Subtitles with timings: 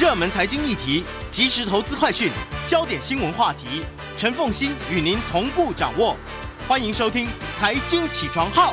[0.00, 2.30] 热门财经议题、即时投资快讯、
[2.66, 3.84] 焦点新闻话题，
[4.16, 6.16] 陈凤欣与您同步掌握。
[6.66, 7.26] 欢迎收听
[7.58, 8.72] 《财经起床号》。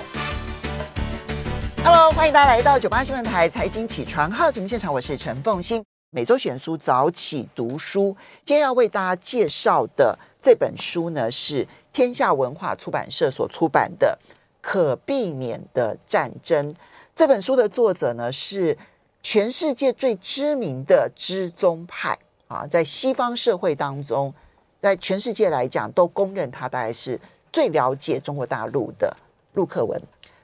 [1.84, 5.84] Hello，欢迎大家来到九八新闻台《财经起床号》节目现场，我是陈凤欣。
[6.10, 8.16] 每周选书早起读书，
[8.46, 14.18] 今天要为大家介绍的这本书呢，是天下文化出版社所出版的
[14.62, 16.72] 《可避免的战争》。
[17.14, 18.76] 这本书的作者呢，是
[19.22, 22.18] 全世界最知名的知宗派
[22.48, 24.34] 啊，在西方社会当中，
[24.82, 27.20] 在全世界来讲都公认他大概是
[27.52, 29.16] 最了解中国大陆的
[29.54, 30.02] 陆克文，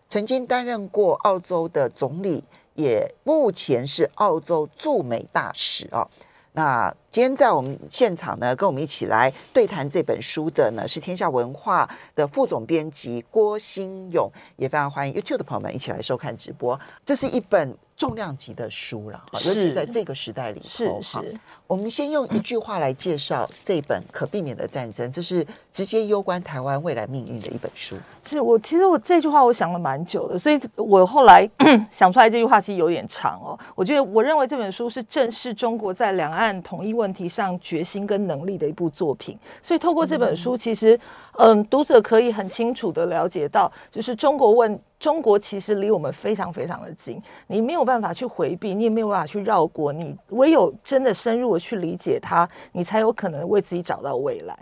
[0.10, 2.44] 曾经担任过澳洲的总理，
[2.76, 6.08] 也目前是澳洲驻美大使啊。
[6.52, 16.80] 那今天在我们现场呢，跟我们一起来对谈这本书的呢，是天下文化的副总编辑郭心勇，也非常欢迎 YouTube 的朋友们一起来收看直播。
[17.06, 17.76] 这是一本。
[17.98, 21.24] 重量级的书了，尤其在这个时代里头哈。
[21.66, 27.96] 我们先用一句话来介绍这本《可避免的战争》，这是直接攸关台湾未来命运的一本书。
[28.26, 31.50] 是我其实我这句话我想了蛮久的，所以我后来
[31.90, 33.58] 想出来这句话其实有点长哦。
[33.74, 39.38] 我觉得我认为这本书是正视中国在两岸统一问题上决心跟能力的一部作品。
[39.64, 41.00] 所以透过这本书，其实
[41.38, 44.80] 嗯，读者可以很清楚的了解到，就是中国问。
[45.06, 54.58] 中国其实离我们非常非常的近，你没有办法去回避，你也没有办法去绕过，你唯有真的深入的去理解它，你才有可能为自己找到未来。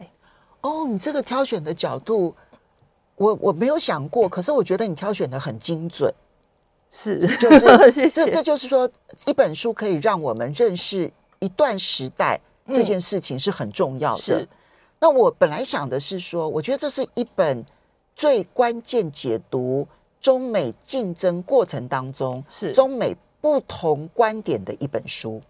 [0.60, 2.36] 哦，你这个挑选的角度，
[3.16, 6.14] 我我没有想过，可是我觉得你挑选的很精准。
[6.92, 8.86] 是，就是 这这就是说，
[9.26, 14.42] 一本书可以让我们认识一段时代，这件事情是很重要的。
[14.42, 14.48] 嗯，
[15.00, 17.66] 那我本来想的是说，我觉得这是一本
[18.14, 19.88] 最关键解读。
[20.24, 25.42] 中美竞争过程当中，是中美不同观点的一本书。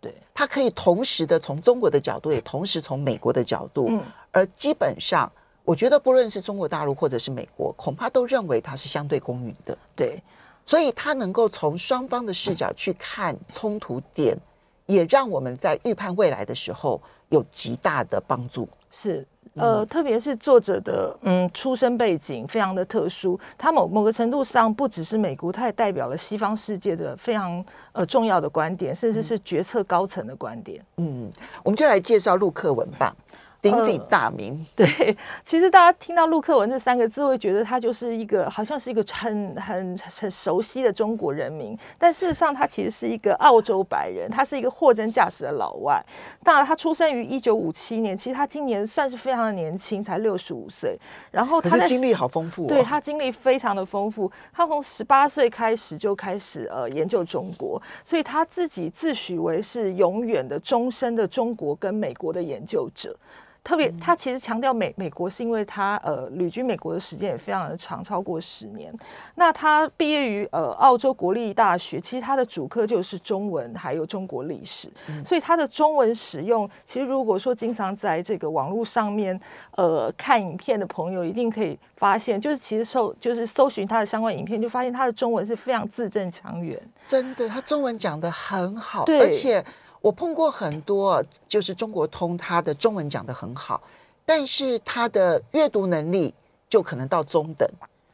[0.00, 3.88] 对，它可以同时的从中国的角度，也同时从美国的角度。
[3.90, 4.00] 嗯，
[4.30, 5.30] 而基本上，
[5.64, 9.76] 我觉得不论是中国大陆或者是美国，恐怕都认为它是相对公允的。
[9.96, 10.22] 对，
[10.64, 14.38] 所以它能够从双方的视角去看冲突点，
[14.86, 17.00] 也让我们在预判未来的时候
[17.30, 18.68] 有极大的帮助。
[18.88, 19.26] 是。
[19.54, 30.82] 呃，特别是作者的嗯出生背景非常的特殊，他某某个程度上不只是美国，他也代表了西方世界的非常呃重要的观点，甚至是决策高层的观点。
[30.96, 31.30] 嗯，
[31.62, 33.14] 我们就来介绍陆克文吧。
[33.62, 46.04] 鼎鼎大名，呃， 对，其实大家听到陆克文这三个字，会觉得他就是一个好像是一个很很很熟悉的中国人民，但事实上他其实是一个澳洲白人，他是一个货真价实的老外。
[46.42, 50.98] 当然，他出生于一九五七年，其实他今年算是非常的年轻，才六十五岁。
[51.30, 54.28] 然后他的经历好丰富，哦，对，他经历非常的丰富。
[54.52, 63.16] 他从十八岁开始就开始呃研究中国，所以他自己自诩为是永远的终身的中国跟美国的研究者。
[63.64, 68.92] 特别，他其实强调美美国是因为他呃旅居美国的时间也非常的长，超过十年。
[69.36, 74.90] 那他毕业于呃澳洲国立大学，其实他的主科就是中文还有中国历史，
[75.24, 79.40] 所以他的中文使用，其实如果说经常在这个网络上面
[79.76, 86.76] 呃看影片的朋友，一定可以发现，就是其实搜就是搜寻他的相关影片，就发现他的中文是非常字正腔圆。
[87.06, 89.64] 真的，他中文讲的很好，而且。
[90.02, 93.80] 我碰过很多，就是中国通，他的中文讲得很好，
[94.26, 96.34] 但是他的阅读能力
[96.68, 97.68] 就可能到中等，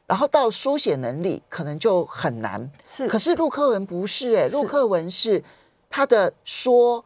[0.07, 2.71] 然后到书写能力可能就很难。
[2.87, 5.43] 是，可是陆克文不是哎、欸，陆克文是
[5.89, 7.03] 他的说、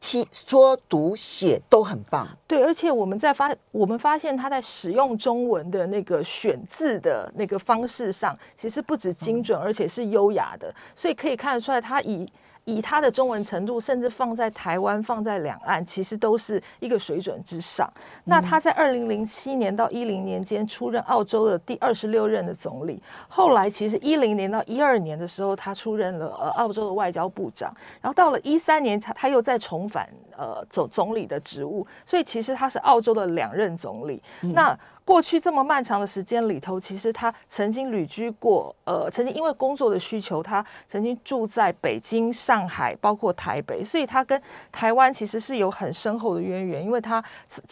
[0.00, 2.26] 听、说、读、写都很棒。
[2.46, 12.26] 对，而且我们在发，我们发现他在使用中文的那个选字的那个方式上，其实不止精准，而且是优雅的，所以可以看得出来，他以。
[12.64, 17.92] 以他的中文程度，甚至放在台湾、放在两岸，其实都是一个水准之上。
[18.24, 34.22] 那他在二零零七年到一零年间出任澳洲的第二十六任的总理，后来其实一零年到一二年的时候，他出任了呃澳洲的外交部长，然后到了一三年，他他又再重返呃总总理的职务，所以其实他是澳洲的两任总理。
[34.42, 44.40] 嗯、那过去这么漫长的时间里头，其实他曾经旅居过，呃，曾经因为工作的需求，他曾经住在北京、上海，包括台北，所以他跟
[44.70, 47.22] 台湾其实是有很深厚的渊源，因为他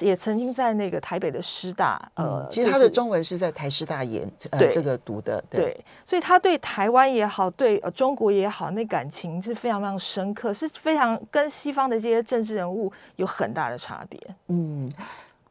[0.01, 14.91] 也曾经在那个台北的师大，呃，其实他的中文是在台师大研，呃，对这个读的，对，对，所以他对台湾也好，对呃中国也好，那感情是非常非常深刻，是非常跟西方的这些政治人物有很大的差别，嗯。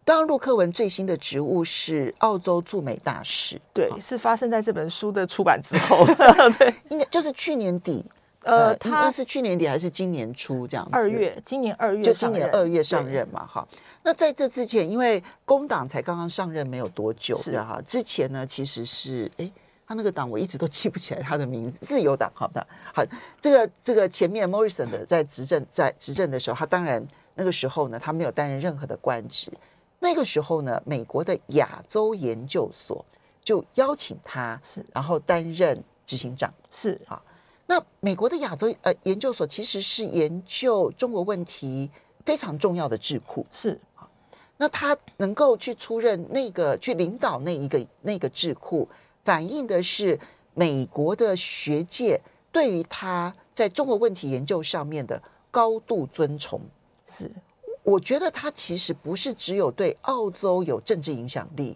[0.09, 6.03] 当然，陆克文最新的职务是澳洲驻美大使，对，是发生在这本书的出版之后，
[6.57, 8.03] 对，应该就是去年底，
[8.41, 10.91] 呃，他他是去年底还是今年初这样子？
[10.93, 13.67] 二月，今年二月就今年二月上任嘛，哈。
[14.01, 17.79] 那在这之前，因为工党才刚刚上任没有多久，对哈。
[17.85, 19.51] 之前呢，其实是哎，
[19.85, 22.65] 他那个党我一直都记不起来他的名字， 自由党，好的，
[22.95, 23.03] 好。
[23.39, 27.05] 这个这个前面 Morrison 的在执政在执政的时候，他当然
[27.35, 29.51] 那个时候呢，他没有担任任何的官职。
[29.99, 33.05] 那个时候呢，美国的亚洲研究所
[33.43, 37.21] 就邀请他，是然后担任执行长，是啊。
[37.67, 41.91] 那美国的亚洲呃研究所其实是研究中国问题
[42.25, 44.09] 非常重要的智库，是啊。
[44.57, 48.87] 那他能够去出任那个去领导那一个那个智库，
[49.23, 50.19] 反映的是
[50.53, 52.19] 美国的学界
[52.51, 56.61] 对于他在中国问题研究上面的高度尊崇，
[57.17, 57.31] 是。
[57.89, 61.75] 我觉得他其实不是只有对澳洲有政治影响力，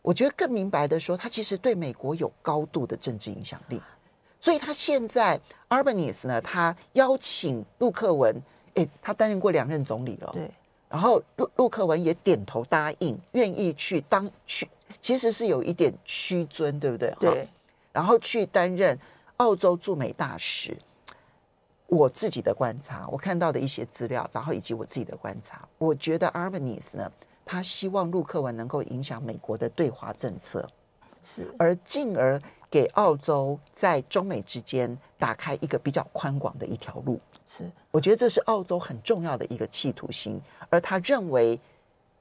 [0.00, 3.82] 我觉得更明白的说，他其实对美国有高度的政治影响力。
[4.40, 8.40] 所以他现在 Albanese 呢，他邀请陆克文，
[8.74, 10.48] 诶，他担任过两任总理了，对。
[10.88, 14.68] 然后陆陆克文也点头答应，愿意去当去，
[15.00, 17.12] 其实是有一点屈尊，对不对？
[17.18, 17.48] 对。
[17.92, 18.96] 然后去担任
[19.38, 20.76] 澳洲驻美大使。
[21.92, 27.12] 我自己的观察，我看到的一些资料，然后以及我自己的观察，我觉得 Albanese 呢，
[27.44, 30.66] 他希望陆克文能够影响美国的对华政策，
[31.22, 32.40] 是，而进而
[32.70, 37.20] 给澳洲在中美之间打开一个比较宽广的一条路。
[37.46, 40.40] 是，我觉得这是澳洲很重要的一个企图心，
[40.70, 41.60] 而他认为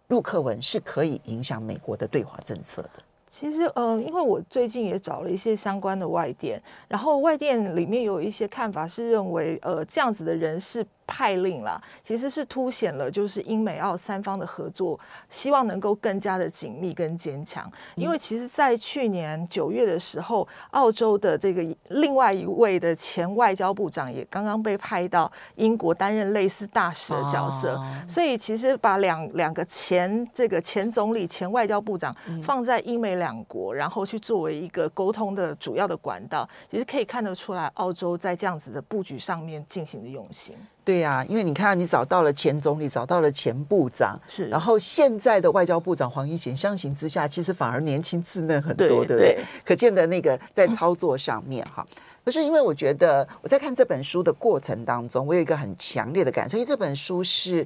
[0.09, 2.91] 陆克文是可以影响美国的对华政策的。
[3.31, 10.85] 其实，嗯、呃，因为我最近也找了一些相关的外电，然后外电里面有一些看法是认为，呃，这样子的人是。
[11.05, 14.99] 派令啦，其实是凸显了就是英美澳三方的合作，
[15.29, 17.69] 希望能够更加的紧密跟坚强。
[17.95, 40.55] 因为其实，在去年九月的时候，澳洲的这个另外一位的前外交部长也刚刚被派到英国担任类似大使的角色，所以其实把两两个前这个前总理、前外交部长放在英美两国，然后去作为一个沟通的主要的管道，其实可以看得出来，澳洲在这样子的布局上面进行的用心。
[40.83, 49.45] 对呀、啊，因为你看，你找到了前总理，找到了前部长，是，然后现在的外交部长黄英贤相形之下，其实反而年轻稚嫩很多，对，对不对？
[49.63, 51.85] 可见的那个在操作上面哈，
[52.25, 57.65] 可是因为我觉得我在看这本书的过程当中，我有一个很强烈的感受，因为这本书是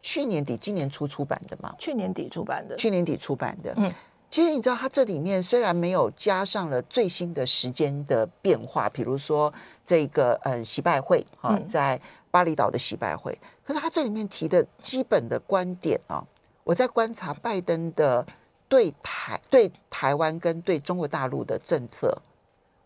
[0.00, 3.92] 去年底、今年初出版的嘛，去年底出版的，去年底出版的，嗯。
[4.30, 9.52] 其实你知道，它这里面虽然没有加上了最新的时间的变化，比如说
[9.84, 16.24] 这个呃习拜会哈，在巴厘岛的洗白会，可是他这里面提的基本的观点啊，
[16.64, 18.26] 我在观察拜登的
[18.68, 22.16] 对台对台湾跟对中国大陆的政策，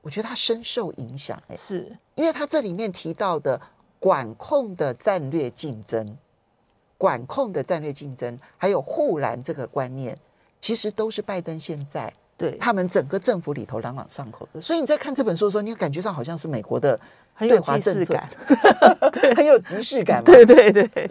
[0.01, 3.61] 我觉得他深受影响哎，是因为他这里面提到的
[3.99, 6.17] 管控的战略竞争，
[6.97, 10.19] 管控的战略竞争，还有护栏这个观念。
[10.61, 16.99] 其实都是拜登现在对他们整个政府里头朗朗上口的，所以你在看这本书的时候，你感觉上好像是美国的
[17.39, 18.19] 对华政策，
[19.37, 21.11] 很有即视感， 对对对。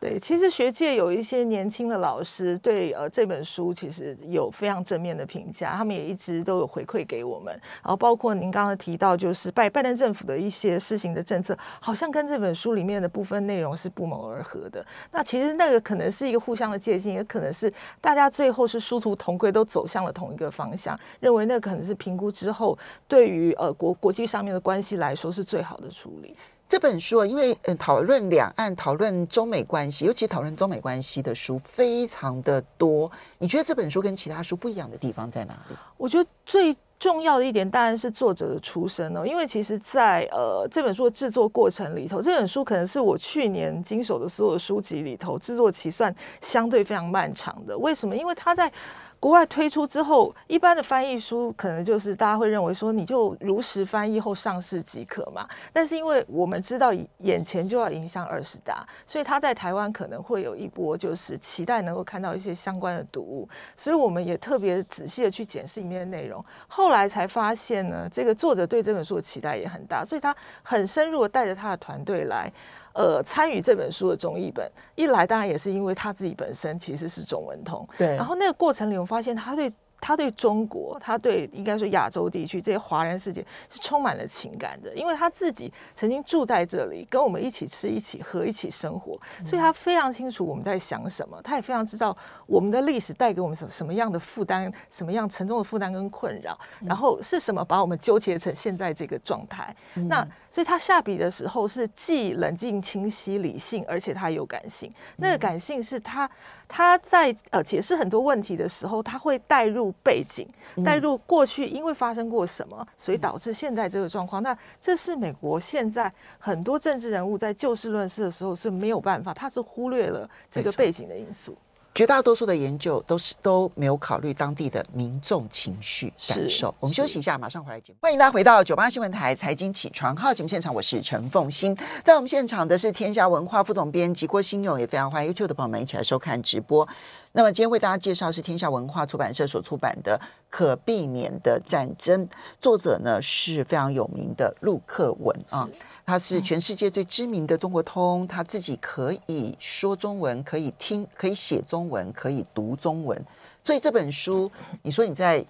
[0.00, 7.52] 对，其实学界有一些年轻的老师对呃这本书其实有非常正面的评价，他们也一直都有回馈给我们。
[7.82, 14.82] 然后包括您刚刚提到，就是拜拜登政府的一些施行的政策，好像跟这本书里面的部分内容是不谋而合的。
[15.12, 26.34] 那其实那个可能是一个互相的借鉴，也可能是大家最后是殊途同归，都走向了同一个方向，认为那可能是评估之后对于呃国国际上面的关系来说是最好的处理。
[26.70, 33.10] 这本书啊，因为嗯，讨论两岸、讨论中美关系，尤其讨论中美关系的书非常的多。
[33.38, 35.74] 你觉得这本书跟其他书不一样的地方在哪里？
[35.96, 47.76] 我觉得最重要的一点当然是作者的出身哦，因为其实在呃这本书的制作过程里头，这本书可能是我去年经手的所有书籍里头制作期算相对非常漫长的。
[47.76, 48.16] 为什么？
[48.16, 48.72] 因为它在。
[49.20, 55.46] 国外推出之后，一般的翻译书可能就是大家会认为说，你就如实翻译后上市即可嘛。
[55.74, 63.46] 但是因为我们知道眼前就要迎向二十大，所以他在台湾可能会有一波就是期待能够看到一些相关的读物，
[63.76, 66.42] 所以我们也特别仔细的去检视里面的内容。
[66.66, 72.50] 后来才发现呢，这个作者对这本书的期待也很大，所以他很深入的带着他的团队来。
[72.92, 78.16] 呃，参与这本书的中译本，一来当然也是因为他自己本身其实是中文通，对。
[78.16, 79.72] 然后那个过程里，我发现他对。
[80.02, 92.16] 他对中国，他对应该说亚洲地区这些华人世界是充满了情感的，因为他自己曾经住在这里，跟我们一起吃、一起喝、一起生活，所以他非常清楚我们在想什么，他也非常知道
[92.46, 99.76] 我们的历史带给我们什什么样的负担、什么样沉重的负担跟困扰，然后是什么把我们纠结成现在这个状态。
[100.08, 104.92] 那所以他下笔的时候是既冷静、清晰、理性，而且他有感性。
[105.16, 106.28] 那个感性是他
[106.66, 110.46] 他在呃解释很多问题的时候，他会带入背景，
[110.84, 114.42] 带入过去因为发生过什么，所以导致现在这个状况。
[114.42, 121.56] 那这是美国现在很多政治人物在就事论事的时候是没有办法，他是忽略了这个背景的因素。
[121.92, 126.72] 绝大多数的研究都是都没有考虑当地的民众情绪感受。
[126.78, 127.98] 我们休息一下，马上回来节目。
[128.00, 131.76] 欢迎大家回到九八新闻台财经起床号节目现场，我是陈凤欣。
[132.04, 136.88] 在我们现场的是天下文化副总编辑郭新勇，也非常欢迎 YouTube 的朋友们一起来收看直播。
[137.32, 140.18] 那么今天为大家介绍是天下文化出版社所出版的
[140.48, 142.26] 《可避免的战争》，
[142.60, 145.68] 作者呢是非常有名的陆克文啊，
[146.04, 153.24] 他是全世界最知名的中国通，他自己可以说中文，可以听，可以写中文，可以读中文。
[153.64, 154.50] 所以这本书，
[154.82, 155.44] 你说你在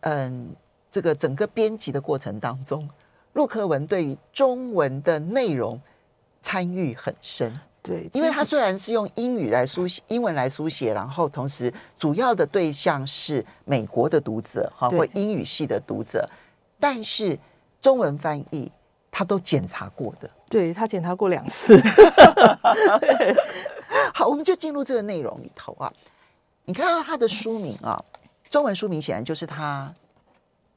[0.00, 0.54] 嗯
[0.90, 2.88] 这个整个编辑的过程当中，
[3.34, 5.80] 陆克文对于中文的内容
[6.40, 7.58] 参与很深。
[7.82, 16.28] 对，因为他虽然是用英语来书写，英文来书写，然后同时主要的对象是美国的读者哈，或英语系的读者，
[16.80, 17.38] 但是
[17.80, 18.72] 中文翻译
[19.10, 20.28] 他都检查过的。
[20.48, 21.80] 对，他检查过两次。
[24.14, 25.92] 好，我们就进入这个内容里头啊。
[26.64, 28.02] 你看到他的书名啊，
[28.50, 29.94] 中文书名显然就是他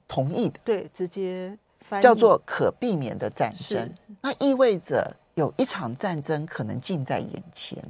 [0.08, 0.60] 同意的。
[0.64, 1.58] 对，直接
[2.02, 3.88] 叫做《可避免的战争》，
[4.22, 5.16] 那意味着。
[5.36, 7.82] 有一场战争可能近在眼前，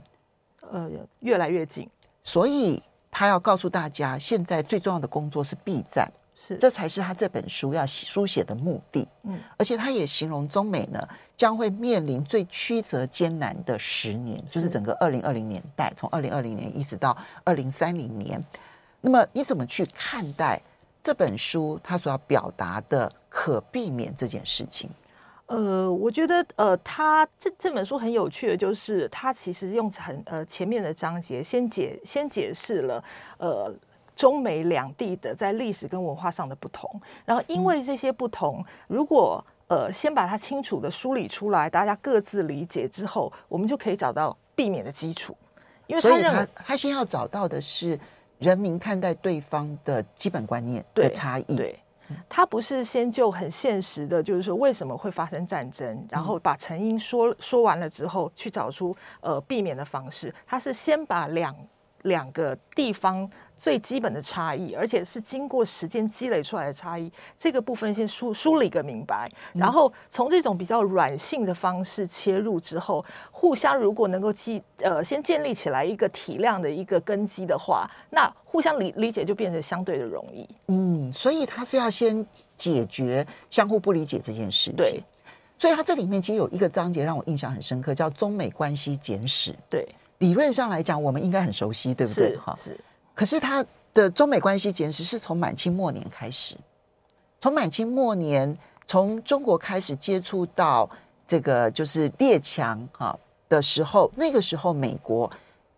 [0.71, 0.87] 呃，
[1.21, 1.89] 越来越近，
[2.23, 6.11] 所以他要告诉大家，现在最重要的工作是避战，
[6.47, 9.07] 是这才是他这本书要书写的目的。
[9.23, 18.43] 嗯，而且他也形容中美呢将会面临最曲折艰难的十年，就是整个二零二零年代，从二零二零年一直到二零三零年。
[19.01, 20.61] 那么你怎么去看待
[21.03, 24.89] 这本书他所要表达的可避免这件事情？
[25.45, 33.03] 呃，我觉得呃，他这这本书很有趣的，就是他其实用很呃前面的章节先解先解释了
[33.39, 33.73] 呃
[34.19, 45.33] 中美两地的在历史跟文化上的不同，然后因为这些不同，如果呃先把它清楚的梳理出来，大家各自理解之后，我们就可以找到避免的基础。
[45.87, 47.97] 因为他他他先要找到的是
[48.39, 51.55] 人民看待对方的基本观念的差异。
[51.55, 51.55] 对。
[51.55, 51.79] 对
[52.27, 60.33] 他不是先就很现实的，就是说为什么会发生战争，然后把成因说说完了之后，去找出呃避免的方式。
[60.45, 61.55] 他是先把两
[62.01, 80.47] 两个地方最基本的差异，而且是经过时间积累出来的差异，这个部分先梳梳理个明白，然后从这种比较软性的方式切入之后，互相如果能够记呃先建立起来一个体量的一个根基的话，那互相理理解就变得相对的容易。
[80.67, 82.25] 嗯，所以他是要先
[82.55, 84.77] 解决相互不理解这件事情。
[84.77, 85.03] 对，
[85.57, 89.51] 所以他这里面其实有一个章节让我印象很深刻，叫《中美关系简史》。
[89.69, 89.87] 对。
[90.19, 92.35] 理论上来讲，我们应该很熟悉，对不对？
[92.35, 92.77] 哈，是。
[93.19, 96.55] 可是他的中美关系简史是从满清末年开始，
[97.41, 98.57] 从满清末年，
[98.87, 100.89] 从中国开始接触到
[101.27, 105.29] 这个就是列强哈的时候，那个时候美国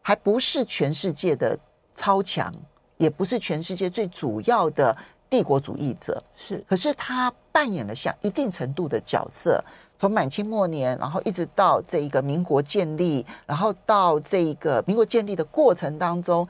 [0.04, 1.58] 还不是全世界的
[1.96, 2.54] 超强，
[2.98, 4.96] 也不是全世界最主要的
[5.28, 6.64] 帝国主义者，是。
[6.70, 9.60] 可是他扮演了像一定程度的角色。
[9.98, 16.48] 从满清末年，然后一直到这一个民国建立，然后到这一个民国建立的过程当中，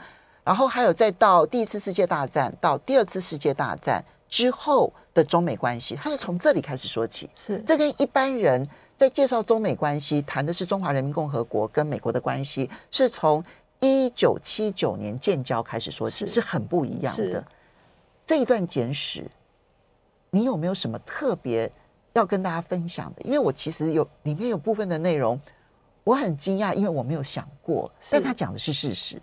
[0.52, 7.30] 然后还有再到第一次世界大战到第二次世界大战之后的中美关系，它是从这里开始说起。
[7.48, 8.68] 是，这跟一般人
[8.98, 13.42] 在介绍中美关系谈的是中华人民共和国跟美国的关系，是从
[13.80, 17.42] 一九七九年建交开始说起，是，是很不一样的。
[18.26, 19.32] 这一段简史，
[20.32, 21.72] 你有没有什么特别？
[22.12, 25.40] 要跟大家分享的，因为我其实有里面有部分的内容，
[26.04, 29.16] 我很惊讶，因为我没有想过，但他讲的是事实。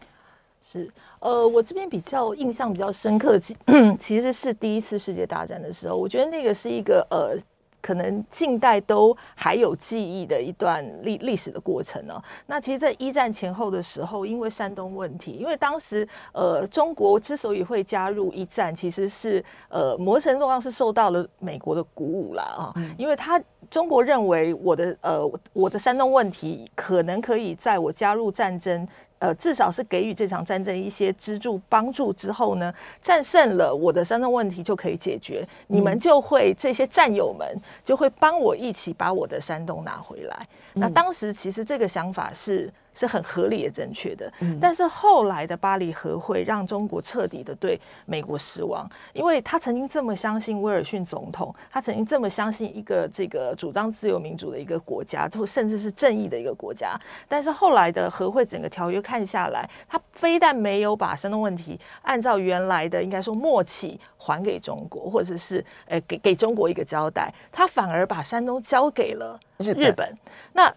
[0.70, 3.56] 是，呃，我这边比较印象比较深刻，其
[3.98, 7.38] 其实是第一次世界大战的时候，我觉得那个是一个呃。
[7.80, 12.22] 可能近代都还有记忆的一段历历史的过程呢、哦。
[12.44, 28.86] 那其实，在一战前后的时候，因为山东问题，因为当时呃，中国之所以会加入一战，其实是呃，某种程度上是受到了美国的鼓舞啦啊，因为他中国认为我的呃，我的山东问题可能可以在我加入战争。
[29.20, 32.72] 呃，至少是给予这场战争一些资助帮助之后呢，
[33.02, 37.44] 战胜了我的山东问题就可以解决，你们就会这些战友们
[37.84, 40.46] 就会帮我一起把我的山东拿回来。
[40.72, 44.30] 那当时其实这个想法是是很合理也正确的。
[44.40, 56.98] 嗯、但是后来的巴黎和会让中国彻底的对美国失望，因为他曾经这么相信威尔逊总统，他曾经这么相信一个这个主张自由民主的一个国家，或甚至是正义的一个国家。
[57.28, 69.84] 但是后来的和会整个条约看下来，他非但没有把山东问题按照原来的应该说默契还给中国，或者是呃给给中国一个交代，他反而把山东交给了日本。
[69.88, 70.18] 日本
[70.52, 70.74] 那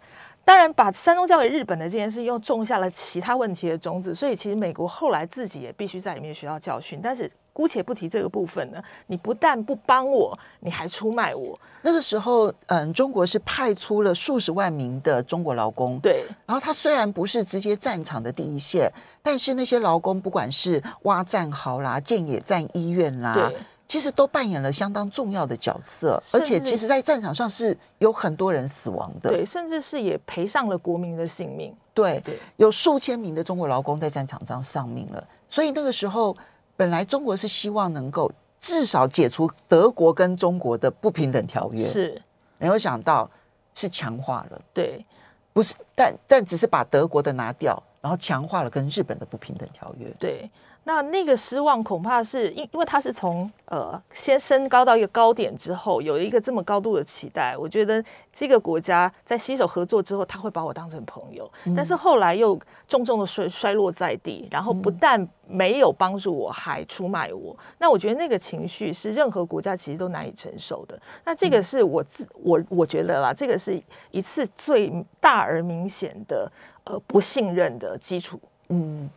[0.51, 6.99] 当然，把山东交给日本的这件事又种下了其他问题的种子，所以其实美国后来自己也必须在里面学到教训。
[7.01, 11.57] 但是姑且不提这个部分呢，你不但不帮我，你还出卖我。
[11.83, 16.25] 那个时候，嗯，中国是派出了数十万名的中国劳工，对。
[16.45, 18.91] 然后他虽然不是直接战场的第一线，
[19.23, 23.49] 但是那些劳工不管是挖战壕啦、建野战医院啦。
[23.91, 31.75] 其实都扮演了相当重要的角色，而且其实，在战场上是有很多人死亡的，对，甚至是也赔上了国民的性命。
[31.93, 35.21] 对，对，有数千名的中国劳工在战场上丧命了。
[35.49, 36.33] 所以那个时候，
[36.77, 38.31] 本来中国是希望能够
[38.61, 42.21] 至少解除德国跟中国的不平等条约，是
[42.59, 43.29] 没有想到
[43.75, 44.61] 是强化了。
[44.73, 45.05] 对，
[45.51, 50.09] 不是，但但只是把德国的拿掉，然后强化了跟日本的不平等条约。
[50.17, 50.49] 对。
[50.83, 67.55] 那那个失望恐怕是因因为他是从呃先升高到一个高点之后，有一个这么高度的期待，我觉得这个国家在携手合作之后，他会把我当成朋友，嗯、但是后来又重重的摔摔落在地，然后不但没有帮助我，还出卖我。
[67.77, 70.99] 那我觉得那个情绪是任何国家其实都难以承受的。
[71.23, 76.51] 那这个是我自我我觉得啦，这个是一次最大而明显的
[76.85, 78.39] 呃不信任的基础。
[78.69, 79.07] 嗯。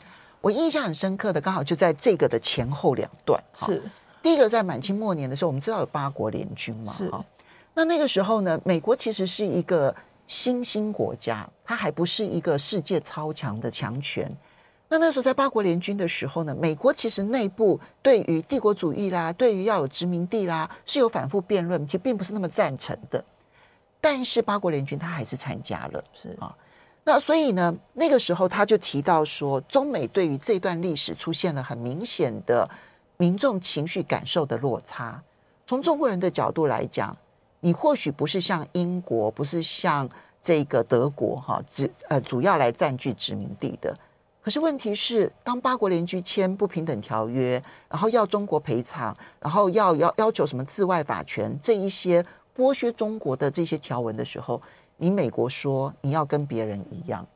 [0.45, 3.43] 我印象很深刻的，刚好就在这个的前后两段。
[3.67, 3.83] 是
[4.23, 6.93] 第一个，在满清末年的时候，我们知道有八国联军嘛？
[6.93, 7.25] 哈，
[7.73, 9.95] 那那个时候呢，美国其实是一个
[10.27, 14.31] 新兴国家，它还不是一个世界超强的强权。
[14.91, 23.25] 那那时候在八国联军的时候呢，美国其实内部对于帝国主义啦，对于要有殖民地啦，是有反复辩论，其实并不是那么赞成的。
[23.99, 26.55] 但是八国联军他还是参加了，是啊。
[27.07, 32.69] 那所以呢，那个时候他就提到说，中美对于这段历史出现了很明显的
[33.19, 35.23] 民众情绪感受的落差。
[35.67, 37.15] 从中国人的角度来讲，
[37.61, 40.09] 你或许不是像英国，不是像
[40.41, 43.95] 这个德国哈，只呃主要来占据殖民地的。
[44.43, 52.25] 可是问题是，当八国联军签不平等条约，然后要中国赔偿，然后要要要求什么治外法权这一些
[52.57, 54.63] 剥削中国的这些条文的时候。
[55.05, 57.27] 你美国说你要跟别人一样，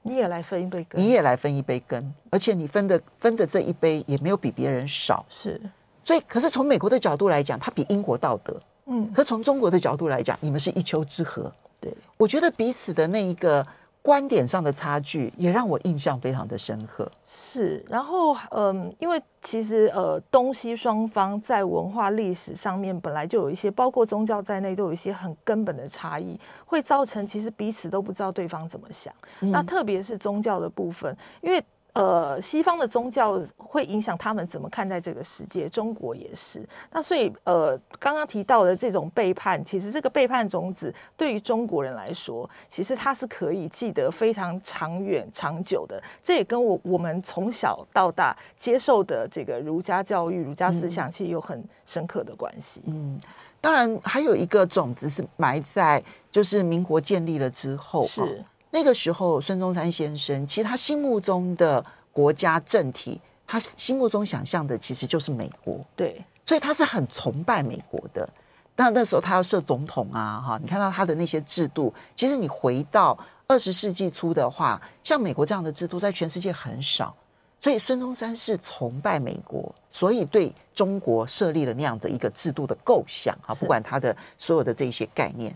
[0.00, 5.60] 你也来分一杯羹，你也来分一杯羹，而且你分的分的这一杯也没有比别人少，是。
[6.02, 9.12] 所以，可是从美国的角度来讲，它比英国道德，嗯。
[9.12, 11.52] 可从中国的角度来讲，你们是一丘之貉。
[11.78, 13.66] 对，我觉得彼此的那一个。
[14.02, 17.10] 观点上的差距也让我印象非常的深刻。
[17.26, 29.12] 是，然后嗯，因为其实呃，东西双方在文化历史上面本来就有一些，包括宗教在内，都有一些很根本的差异，会造成其实彼此都不知道对方怎么想。
[29.40, 31.62] 嗯、那特别是宗教的部分，因为。
[31.92, 36.64] 呃，西方的宗教会影响他们怎么看待这个世界，中国也是。
[36.92, 46.00] 那所以，呃，刚刚提到的这种背叛，其实这个背叛种子对于中国人来说，其实它是可以记得非常长远、长久的。
[46.22, 52.80] 这也跟我我们从小到大接受的这个儒家教育、儒家思想，其实有很深刻的关系。
[52.86, 53.18] 嗯，
[53.60, 58.44] 当然还有一个种子是埋在就是民国建立了之后，是。
[58.72, 65.84] 那个时候，孙中山先生其实他心目中的国家政体，他心目中想象的其实就是美国。
[65.96, 68.28] 对，所以他是很崇拜美国的。
[68.76, 77.12] 那那时候他要设总统啊，哈，你看到他的那些制度，其实你回到二十世纪初的话，像美国这样的制度在全世界很少。
[77.60, 85.52] 所以孙中山是崇拜美国，所以对中国设立了那样的一个制度的构想啊，不管他的所有的这些概念。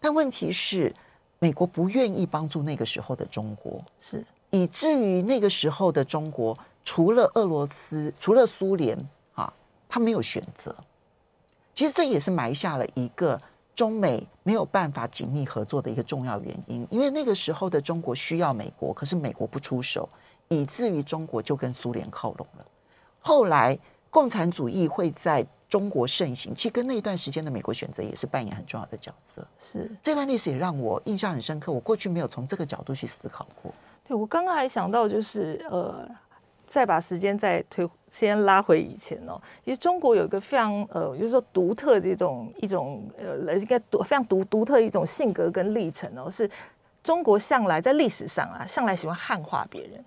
[0.00, 0.94] 但问题是。
[1.40, 8.98] 美国不愿意帮助那个时候的中国，是以至于那个时候的中国，除了俄罗斯，除了苏联
[9.34, 9.52] 啊，
[9.88, 10.74] 他没有选择。
[11.74, 13.40] 其实这也是埋下了一个
[13.74, 20.08] 中美没有办法紧密合作的一个重要原因，因为那个时候的中国需要美国，可是美国不出手，
[20.48, 22.66] 以至于中国就跟苏联靠拢了。
[23.20, 23.78] 后来
[24.10, 25.46] 共产主义会在。
[25.68, 29.46] 中国盛行，其实跟那一段时间的美国选择也是扮演很重要的角色。
[29.60, 33.72] 是这段历史也让我印象很深刻，我过去没有从这个角度去思考过。
[34.06, 36.08] 对，我刚刚还想到，就是呃，
[36.66, 39.40] 再把时间再推，先拉回以前哦。
[39.64, 46.50] 其实中国有一个非常呃，就是说独特的一种一种呃，应该独非常独独特的一种性格跟历程哦，是。
[47.00, 50.04] 中国向来在历史上啊，向来喜欢汉化别人。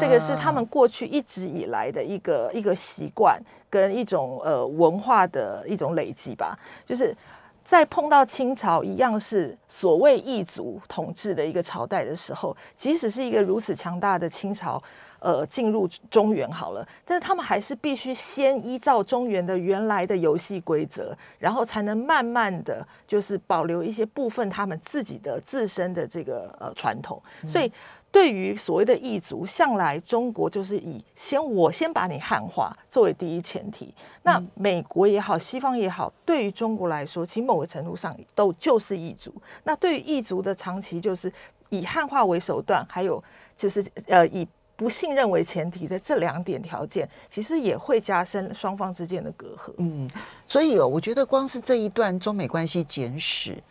[0.00, 7.16] 这个是他们过去一直以来的一个一个习惯跟一种呃文化的一种累积吧，就是
[7.64, 14.82] 在碰到清朝一样是所谓异族统治的一个朝代的时候，即使是一个如此强大的清朝，
[15.20, 27.70] 呃，进入中原好了，但是他们还是必须先依照中原的原来的游戏规则，然后才能慢慢的就是保留一些部分他们自己的自身的这个呃传统，所以。
[28.10, 33.92] 对于所谓的异族，向来中国就是以先我先把你汉化作为第一前提。
[34.22, 39.32] 那美国也好，西方也好，对于中国来说，其实某个程度上都就是异族。
[39.62, 41.30] 那对于异族的长期，就是
[41.68, 43.22] 以汉化为手段，还有
[43.56, 49.72] 就是呃以不信任为前提的这两点条件，其实也会加深双方之间的隔阂。
[49.76, 50.10] 嗯，
[50.48, 53.62] 所以哦，我觉得光是这一段中美关系简史，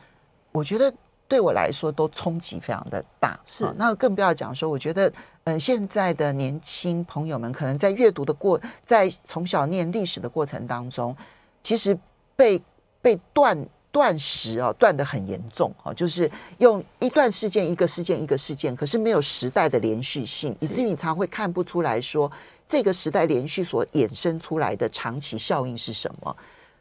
[0.52, 0.94] 我觉得。
[1.28, 5.12] 对我来说都冲击非常的大，是、哦、那更不要讲说，我觉得，
[5.44, 11.16] 呃，现在的年轻朋友们可能在阅读的过，在从小念历史的过程当中，
[11.62, 11.98] 其实
[12.36, 12.62] 被
[13.02, 13.58] 被断
[13.92, 22.32] 断时哦，断的很严重哦，就是用一段事件一个事件一个事件，可是没有时代的连续性，以至于你常会看不出来说
[22.68, 26.36] 这个时代连续所衍生出来的长期效应是什么。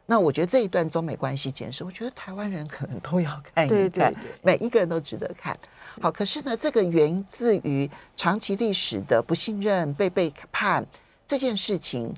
[0.09, 5.55] 那我觉得这一段中美关系简史，我觉得台湾人可能都要看一看，对对对，每一个人都值得看。
[6.01, 10.85] 好，可是呢，这个源自于长期历史的不信任、被背叛
[11.27, 12.13] 这件事情，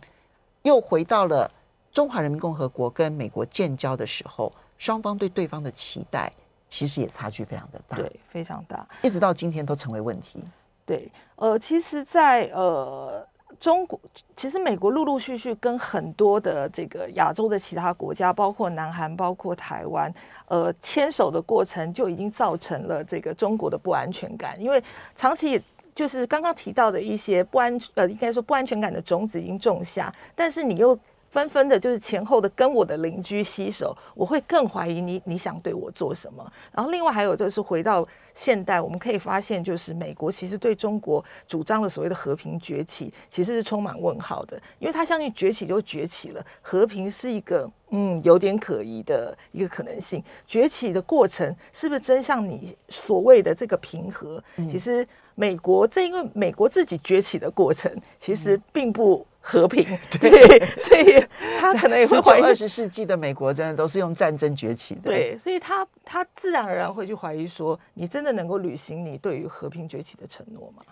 [0.62, 1.50] 又回到了
[1.92, 6.32] 中华人民共和国跟美国建交的时候，双方对对方的期待
[6.70, 10.44] 其实也差距非常的大，对，非常大，一直到今天都成为问题。
[10.86, 13.28] 对，呃，其实在，在呃。
[13.60, 14.00] 中国
[14.36, 20.14] 其实，美国陆陆续续跟很多的这个亚洲的其他国家，包括南韩、包括台湾，
[20.48, 24.82] 呃，牵手的过程就已经造成了这个中国的不安全感，因为
[25.16, 25.62] 长期
[25.94, 30.98] 就是刚刚提到的一些不安，呃，应该说不安全感的种子已经种下，但是你又。
[31.32, 36.52] 纷纷的，就是前后的跟我的邻居洗手，我会更怀疑你，你想对我做什么？
[36.72, 50.24] 然后另外还有就是回到现代，我们可以发现，就是美国其实对中国主张的所谓的和平崛起，其实是充满问号的，因为他相信崛起就崛起了，和平是一个嗯有点可疑的一个可能性。
[50.48, 54.44] 崛起的过程是不是真像你所谓的这个平和？
[54.70, 59.24] 其实美国这因为美国自己崛起的过程，其实并不。
[59.42, 59.84] 和平
[60.20, 61.26] 对，所以
[61.60, 65.10] 他可能也会怀疑二十世纪的美国真的都是用战争崛起的。
[65.10, 70.84] 对，所以他他自然而然会去怀疑说，你真的能够履行你对于和平崛起的承诺吗？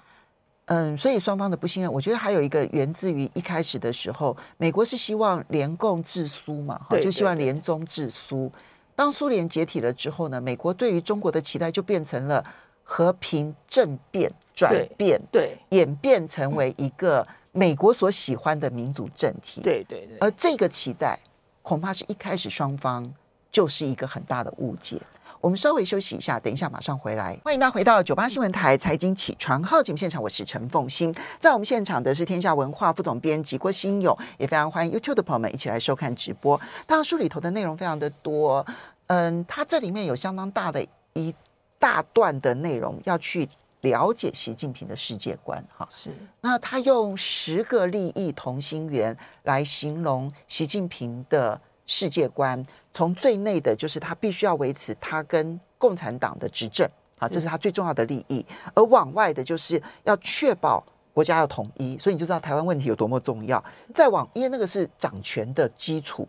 [0.65, 8.51] 嗯，所以双方的不信任，我觉得还有一个源自于一开始的时候，美国是希望联共制苏嘛，哈，就希望联中制苏。
[8.95, 12.43] 当苏联解体了之后呢，美国对于中国的期待就变成了
[12.83, 17.27] 和平政变转变，对，演变成为一个。
[17.57, 21.19] 美国所喜欢的民主政体，对对对，而这个期待
[21.63, 23.11] 恐怕是一开始双方
[23.51, 25.01] 就是一个很大的误解。
[25.41, 27.35] 我们稍微休息一下，等一下马上回来。
[27.43, 36.61] 欢迎大家回到九八新闻台财经起床号节目现场，我是陈凤欣，在我们现场的是天下文化副总编辑郭新勇，也非常欢迎 YouTube 的朋友们一起来收看直播。
[36.85, 38.63] 当然书里头的内容非常的多，
[39.07, 41.33] 嗯，它这里面有相当大的一
[41.79, 43.49] 大段的内容要去。
[43.81, 46.09] 了解习近平的世界观，哈，是。
[46.41, 52.61] 那他用十个利益同心圆来形容习近平的世界观，
[52.91, 58.43] 从最内的就是他必须要维持他跟共产党的执政，啊，这是他最重要的利益。
[58.73, 63.63] 而往外的就是要确保国家要统一，所以你就知道台湾问题有多么重要。
[63.93, 66.27] 再往，因为那个是掌权的基础，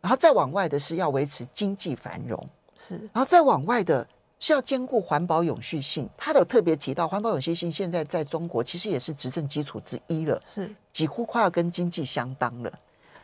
[0.00, 2.48] 然后再往外的是要维持经济繁荣，
[2.88, 2.94] 是。
[3.12, 4.06] 然后再往外的。
[4.38, 12.70] 是要兼顾环保永续性，他有特别提到环保永续性，现在在中国其实也是执政基础之一了，是几乎快要跟经济相当了。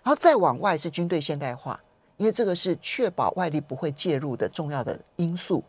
[0.03, 1.79] 然后再往外是军队现代化，
[2.17, 5.63] 因为这个是确保外力不会介入的重要的因素。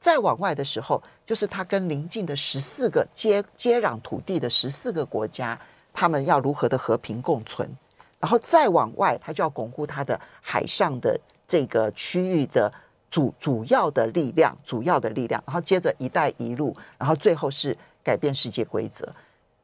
[0.00, 5.56] 再往外的时候，就是他跟邻近的十四个接接壤土地的十四个国家，
[5.92, 7.70] 他们要如何的和平共存。
[8.18, 12.72] 然后再往外，他就要巩固他的海上的这个区域的。
[13.12, 19.14] 主主要的力量，主要的力量，然后接着“一带一路”，然后最后是改变世界规则。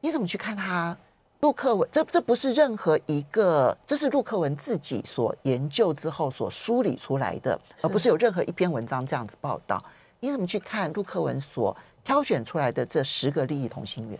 [0.01, 0.95] 你怎么去看他？
[1.39, 9.83] 陆克文，这这不是任何一个，这是陆克文自己所研究之后所梳理出来的，而不是有任何一篇文章这样子报道。
[10.19, 14.19] 你怎么去看陆克文所挑选出来的这十个利益同心圆？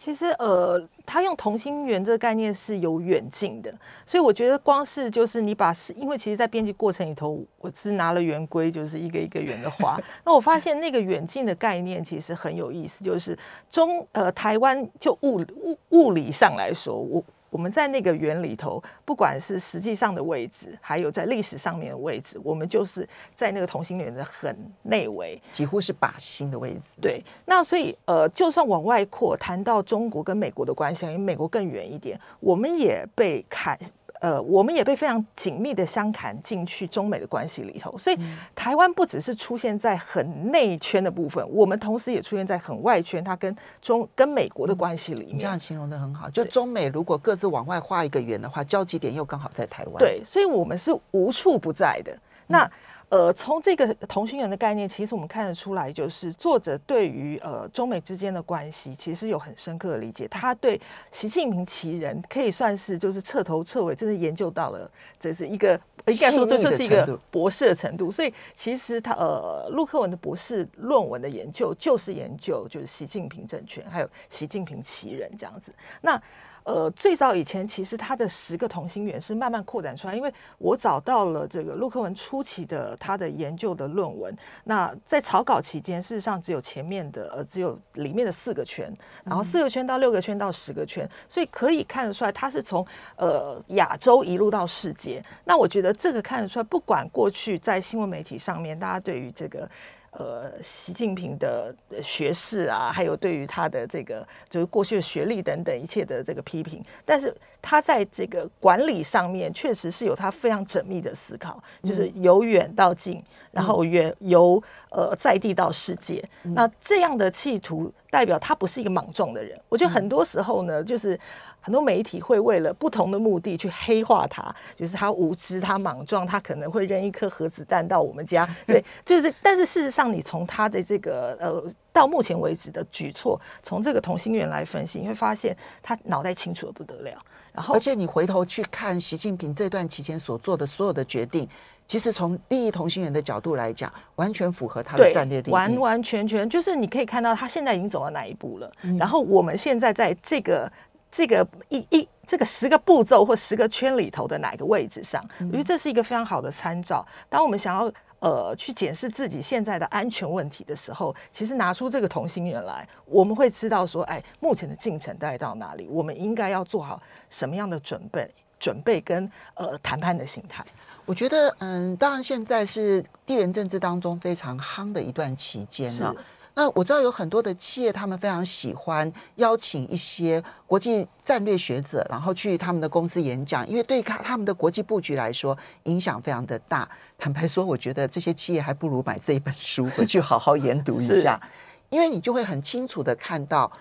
[0.00, 3.70] 其实，呃，他用同心圆这个概念是有远近的，
[4.06, 10.00] 所以我觉得光是就是你把是，因为其实，在编辑过程里头，我是拿了圆规，就是一个一个圆的画。
[10.24, 13.38] 那我发现那个远近的概念其实很有意思，就是
[13.70, 17.22] 中呃台湾就物物物理上来说，我。
[17.50, 27.00] 我们在那个圆里头，不管是实际上的位置，还有在历史上面的位置，我们就是在那个同心圆的很内围，几乎是靶心的位置。
[27.02, 33.78] 对，那所以呃，就算往外扩，谈到中国跟美国的关系，因为美国更远一点，我们也被看。
[34.20, 38.18] 呃，我们也被非常紧密的相砍进去中美的关系里头，所以
[38.54, 45.34] 台湾不只是出现在很内圈的部分，我们同时也出现在很外圈，它跟中跟美国的关系里面。
[45.34, 49.94] 你这样形容的很好，就中美如果各自往外画一个圆的话，交集点又刚好在台湾。
[49.98, 52.16] 对，所以我们是无处不在的。
[52.46, 52.70] 那。
[53.10, 60.28] 呃，从这个同心圆的概念，其实我们看得出来，就是作者对于呃中美之间的关系，其实有很深刻的理解。
[60.28, 65.74] 他对习近平其人可以算是就是彻头彻尾，真的研究到了，这是一个
[66.06, 68.12] 应该说这就是一个博士的程度。
[68.12, 75.74] 所以其实他呃陆克文的博士论文的研究，就是研究就是习近平政权，还有习近平其人这样子。
[76.00, 76.22] 那。
[76.70, 84.32] 呃，最早以前其实它的十个同心圆是慢慢扩展出来，因为我找到了这个陆克文初期的他的研究的论文。
[84.62, 95.20] 那在草稿期间，事实上只有前面的呃，只有里面的四个圈，然后四个圈到六个圈到十个圈，所以可以看得出来，它是从呃亚洲一路到世界。
[95.44, 99.68] 那我觉得这个看得出来，不管过去在新闻媒体上面，大家对于这个。
[100.12, 116.22] 呃，习近平的学识啊，还有对于他的这个就是过去的学历等等一切的这个批评，但是他在这个管理上面确实是有他非常缜密的思考，就是由远到近，然后远由呃在地到世界。
[116.42, 119.56] 那这样的企图代表他不是一个莽撞的人。
[119.68, 121.18] 我觉得很多时候呢，就是。
[121.60, 128.48] 很多媒体会为了不同的目的去黑化他，就是他无知、他莽撞、他可能会扔一颗核子弹到我们家。
[128.66, 137.12] 对，就是，但是事实上，你从他的这个呃到目前为止的举措，从这个同心圆来分析，你会发现他脑袋清楚的不得了。
[137.52, 141.46] 然后，而且你回头去看习近平这段期间所做的所有的决定，
[141.86, 145.52] 其实从利益同心圆的角度来讲，完全符合他的战略利益。
[145.52, 148.72] 完完全全就是你可以看到他现在已经走到哪一步了。
[148.82, 150.70] 嗯、然后我们现在在这个。
[151.10, 157.06] 这个一一这个十个步骤或十个圈里头的哪个位置上，我觉得这是一个非常好的参照。
[157.28, 165.88] 当我们想要呃去检视自己现在的安全问题的时候，其实拿出这个同心圆来，我们会知道说，哎，目前的进程大概到哪里？
[165.88, 168.32] 我们应该要做好什么样的准备？
[168.60, 170.62] 准备跟呃谈判的心态。
[171.06, 176.14] 我觉得，嗯，当然现在是地缘政治当中非常夯的一段期间呢。
[176.60, 186.86] 那我知道有很多的企业，他们非常喜欢邀请一些国际战略学者，然后去他们的公司演讲，因为对他他们的国际布局来说，影响非常的大。
[187.16, 191.40] 坦白说，我觉得这些企业还不如买这一本书回去好好研读一下，
[191.88, 193.72] 因为你就会很清楚的看到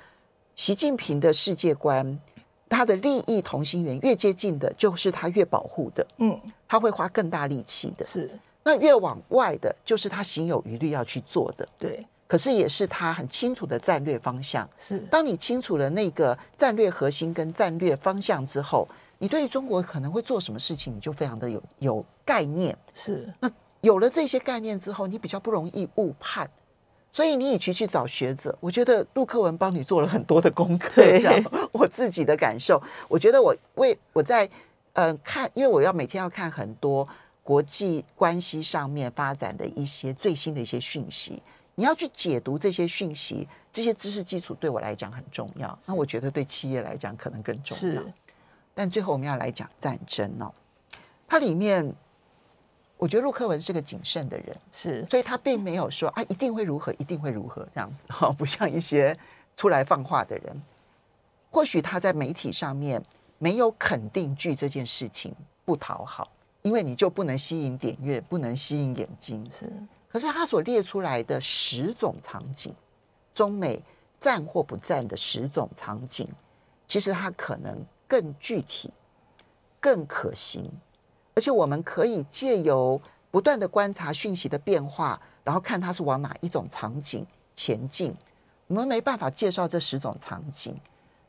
[0.55, 2.17] 习近平的世界观，
[2.69, 8.31] 他的利益同心圆越接近的，就是他越保护的，嗯，他会花更大力气的，是。
[8.63, 12.07] 那越往外的，就是他行有余力要去做的，对。
[12.29, 14.69] 可是也是他很清楚的战略方向。
[14.87, 18.87] 是，当你清楚了那个战略核心跟战略方向之后，
[19.17, 22.77] 你对于中国可能会做什么事情，你就非常的有有概念。
[22.93, 23.49] 是，那
[23.81, 26.47] 有了这些概念之后，你比较不容易误判。
[27.11, 31.01] 所以你与其去找学者，我觉得陆克文帮你做了很多的功课。
[31.01, 34.47] 这样，我自己的感受，我觉得我为我在
[34.93, 37.07] 呃看，因为我要每天要看很多
[37.41, 41.41] 国际关系上面发展的一些最新的一些讯息。
[41.79, 45.79] 你要去解读这些讯息，这些知识基础对我来讲很重要。
[45.85, 48.03] 那我觉得对企业来讲可能更重要。
[48.73, 50.53] 但最后我们要来讲战争哦，
[51.25, 51.95] 它里面
[52.97, 59.17] 我觉得陆克文是个谨慎的人，是，所以他并没有说啊一定会如何，一定会如何这样子哈，不像一些
[59.55, 60.61] 出来放话的人。
[61.49, 63.01] 或许他在媒体上面
[63.37, 66.29] 没有肯定句这件事情不讨好，
[66.61, 69.71] 因为你就不能吸引点阅，不能吸引眼睛，是。
[70.11, 72.73] 可是他所列出来的十种场景，
[73.33, 73.81] 中美
[74.19, 76.27] 战或不战的十种场景，
[76.87, 78.91] 其实它可能更具体、
[79.79, 80.69] 更可行，
[81.35, 88.13] 而且我们可以借由不断的观察讯息的变化，然后看它是往哪一种场景前进。
[88.65, 90.75] 我们没办法介绍这十种场景，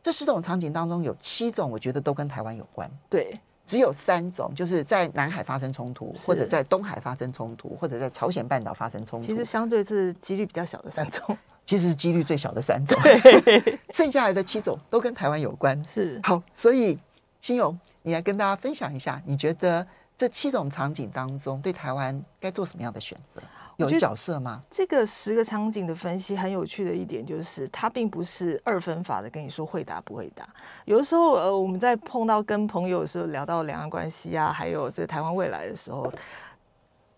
[0.02, 2.90] 这十种场景当中有七种，我觉得都跟台湾有关。
[3.10, 3.38] 对。
[3.70, 9.26] 只有三种，就是在南海发生冲突，或者在东海发生冲突，或者在朝鲜半岛发生冲突。
[9.28, 11.38] 其实相对是几率比较小的三种。
[11.64, 12.98] 其实是几率最小的三种，
[13.94, 15.80] 剩下来的七种都跟台湾有关。
[15.94, 16.98] 是好，所以
[17.40, 19.86] 新勇，你来跟大家分享一下，你觉得
[20.18, 23.40] 这七种场景当中，对台湾该做什么样的选择？
[23.80, 24.60] 有角色吗？
[24.70, 30.48] 这个十个场景的分析很有趣的一点就是，它并不是二分法的跟你说会打不会打。
[30.84, 36.12] 有的时候，呃，我们在碰到跟朋友的时候聊到两岸关系啊，还有这个台湾未来的时候，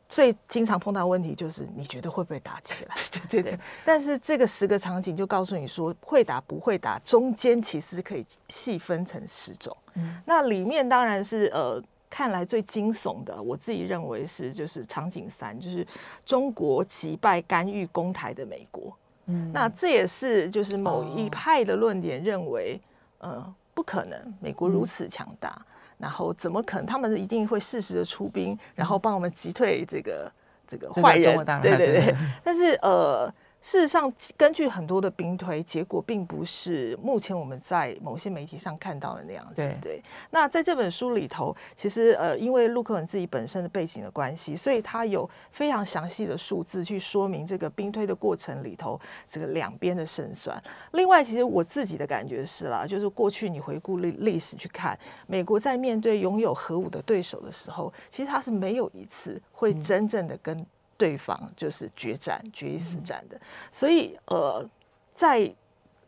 [0.09, 2.95] 最经常碰到问题就是你觉得会不会打起来？
[3.31, 3.59] 对对对。
[3.85, 9.77] 但是这个十个场景就告诉你说，会打不会打，中间其实可以细分成十种。
[9.95, 11.83] 嗯，那里面当然是呃。
[12.15, 15.87] 看来最惊悚的，我自己认为是就是场景三，就是
[16.27, 18.95] 中国击败干预攻台的美国。
[19.29, 22.79] 嗯，那这也是就是某一派的论点认为，
[23.21, 25.65] 哦、呃，不可能，美国如此强大，嗯、
[25.97, 26.85] 然后怎么可能？
[26.85, 30.31] 他们一定会适时的出兵，然后帮我们击退这个
[30.69, 31.35] 这个坏人。
[31.63, 33.33] 对对对，但是呃。
[33.63, 39.55] 事实上，根据很多的兵推，结果并不是目前我们在某些媒体上看到的那样子。
[39.55, 40.03] 对，对。
[40.31, 50.61] 那在这本书里头，其实呃，因为陆克文自己本身的背景的关系，所以他有非常详细的数字去说明这个兵推的过程里头这个两边的胜算。
[50.91, 54.99] 另外，其实我自己的感觉是啦，就是过去你回顾历历史去看，
[55.29, 60.67] 美国在面对拥有核武的对手的时候，其实他是没有一次会真正的跟。
[61.03, 63.37] 对方就是决战、决一死战的，
[63.73, 64.65] 所以呃，
[65.13, 65.53] 在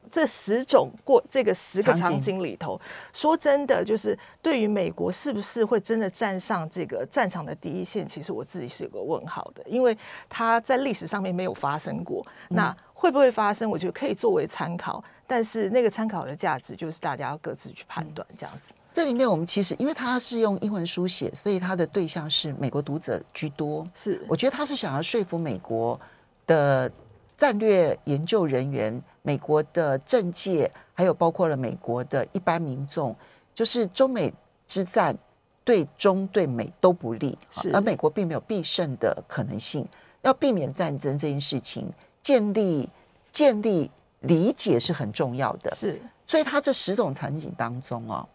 [0.08, 2.80] 这十种过这个十个场景里头，
[3.12, 12.24] 说真的，就是对于美国是不是会真的站上这个战场的第一线，其实我自己是有个问号的，因为它在历史上面没有发生过。
[12.48, 13.68] 那会不会发生？
[13.68, 18.73] 我觉得可以作为参考，但是那个参考的价值就是大家要各自去判断这样子。
[18.94, 23.84] 这里面我们其实，因为他是用英文书写，所以他的对象是美国读者居多。
[23.92, 26.00] 是，我觉得他是想要说服美国
[26.46, 26.88] 的
[27.36, 33.16] 战略研究人员、美国的政界，还有包括了美国的一般民众，
[33.52, 34.32] 就是中美
[34.68, 35.18] 之战
[35.64, 37.36] 对中对美都不利，
[37.72, 39.84] 而美国并没有必胜的可能性。
[40.22, 42.88] 要避免战争这件事情，建立
[43.32, 45.74] 建立理解是很重要的。
[45.74, 48.26] 是，所以他这十种场景当中哦。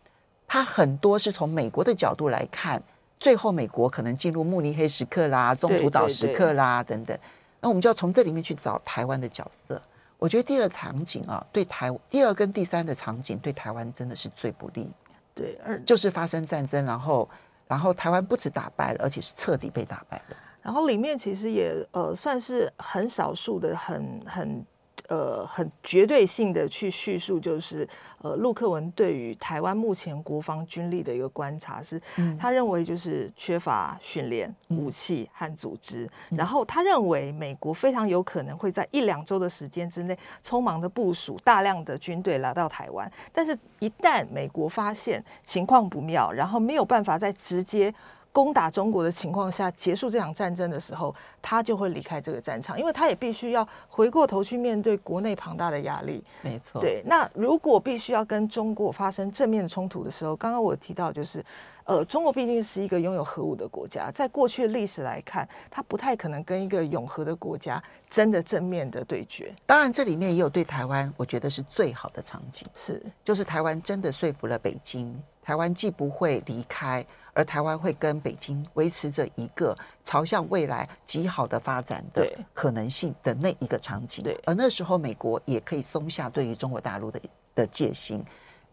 [0.49, 2.81] 他很多是从美国的角度来看，
[3.19, 7.17] 最后美国可能进入慕尼黑时刻啦、中途岛时刻啦等等。
[7.61, 9.79] 那我们就要从这里面去找台湾的角色。
[10.17, 14.91] 我觉得第二场景啊，对台第二跟第三的场景对台湾真的是最不利。
[15.35, 17.29] 对，就是发生战争，然后
[17.67, 20.35] 然后台湾不止打败了，而且是彻底被打败了。
[20.63, 24.65] 然后里面其实也呃算是很少数的很很。
[25.09, 27.87] 呃，很绝对性的去叙述，就是
[28.21, 31.99] 呃，陆克文对于台湾目前国防军力的一个观察是，
[32.39, 47.93] 他认为就是缺乏训练、武器和组织，然后他认为美国非常有可能会在一两周的时间之内匆忙的部署大量的军队来到台湾，但是一旦美国发现情况不妙，然后没有办法再直接。
[48.31, 56.23] 攻打中国的情况下结束这场战争的时候，他就会离开这个战场，因为他也必须要回过头去面对国内庞大的压力。
[56.41, 57.01] 没错，对。
[57.05, 61.43] 那如果必须要跟中国发生正面的冲突的时候，刚刚我提到就是，
[61.85, 69.51] 呃，中国毕竟是一个拥有核武的国家，在过去的历史来看，他不太可能跟一个永和的国家真的正面的对决。
[69.65, 77.03] 当然，这里面也有对台湾，我觉得是最好的场景，是就是台湾真的说服了北京，台湾既不会离开。
[77.39, 79.73] 而台湾会跟北京维持着一个
[80.03, 84.37] 朝向未来极好的发展的可能性的那一个场景，对。
[84.45, 87.17] 而那时候美国也可以松下对于中国大陆的
[87.55, 88.21] 的戒心，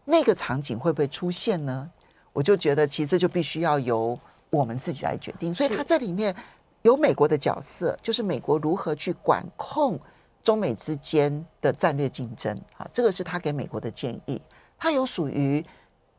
[0.03, 1.89] 那个场景会不会出现呢？
[2.33, 5.53] 我就觉得其实就必须要由我们自己来决定。
[5.53, 6.35] 所以它这里面
[6.81, 9.97] 有美国的角色，就是美国如何去管控
[10.43, 14.41] 中美之间的战略竞争啊，这个是他给美国的建议。
[14.77, 15.65] 他有属于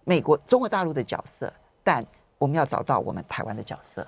[0.04, 1.52] 美国中国大陆的角色，
[1.84, 2.02] 但。
[2.38, 4.07] 我们要找到我们台湾的角色。